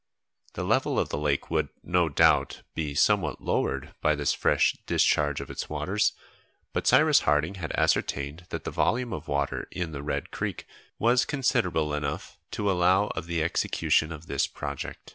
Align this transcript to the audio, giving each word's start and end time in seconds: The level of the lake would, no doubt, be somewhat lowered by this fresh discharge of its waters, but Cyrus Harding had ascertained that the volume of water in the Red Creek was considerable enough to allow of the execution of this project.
The 0.53 0.63
level 0.63 0.97
of 0.97 1.09
the 1.09 1.17
lake 1.19 1.51
would, 1.51 1.69
no 1.83 2.09
doubt, 2.09 2.63
be 2.73 2.95
somewhat 2.95 3.39
lowered 3.39 3.93
by 4.01 4.15
this 4.15 4.33
fresh 4.33 4.73
discharge 4.87 5.39
of 5.39 5.51
its 5.51 5.69
waters, 5.69 6.13
but 6.73 6.87
Cyrus 6.87 7.19
Harding 7.19 7.53
had 7.61 7.71
ascertained 7.73 8.47
that 8.49 8.63
the 8.63 8.71
volume 8.71 9.13
of 9.13 9.27
water 9.27 9.67
in 9.69 9.91
the 9.91 10.01
Red 10.01 10.31
Creek 10.31 10.65
was 10.97 11.23
considerable 11.23 11.93
enough 11.93 12.39
to 12.49 12.71
allow 12.71 13.09
of 13.09 13.27
the 13.27 13.43
execution 13.43 14.11
of 14.11 14.25
this 14.25 14.47
project. 14.47 15.09